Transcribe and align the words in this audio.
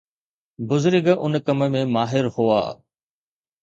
بزرگ 0.69 1.05
ان 1.23 1.33
ڪم 1.45 1.59
۾ 1.79 1.81
ماهر 1.95 2.25
هئا. 2.35 2.61